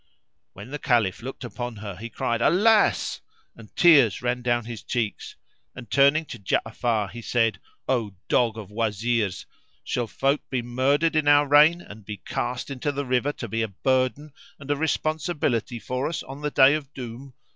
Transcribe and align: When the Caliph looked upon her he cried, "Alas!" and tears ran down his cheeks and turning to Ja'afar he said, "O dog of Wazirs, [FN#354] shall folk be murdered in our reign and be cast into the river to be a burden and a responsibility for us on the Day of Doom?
When 0.53 0.71
the 0.71 0.79
Caliph 0.79 1.21
looked 1.21 1.43
upon 1.43 1.75
her 1.75 1.95
he 1.95 2.09
cried, 2.09 2.41
"Alas!" 2.41 3.21
and 3.55 3.75
tears 3.75 4.19
ran 4.23 4.41
down 4.41 4.65
his 4.65 4.81
cheeks 4.81 5.35
and 5.75 5.91
turning 5.91 6.25
to 6.25 6.39
Ja'afar 6.39 7.11
he 7.11 7.21
said, 7.21 7.59
"O 7.87 8.15
dog 8.27 8.57
of 8.57 8.71
Wazirs, 8.71 9.45
[FN#354] 9.45 9.45
shall 9.83 10.07
folk 10.07 10.41
be 10.49 10.63
murdered 10.63 11.15
in 11.15 11.27
our 11.27 11.47
reign 11.47 11.81
and 11.81 12.03
be 12.03 12.17
cast 12.17 12.71
into 12.71 12.91
the 12.91 13.05
river 13.05 13.31
to 13.33 13.47
be 13.47 13.61
a 13.61 13.67
burden 13.67 14.33
and 14.57 14.71
a 14.71 14.75
responsibility 14.75 15.77
for 15.77 16.09
us 16.09 16.23
on 16.23 16.41
the 16.41 16.49
Day 16.49 16.73
of 16.73 16.91
Doom? 16.95 17.35